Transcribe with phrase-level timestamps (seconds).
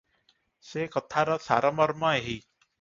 [0.69, 2.39] ସେ କଥାର ସାରମର୍ମ ଏହି-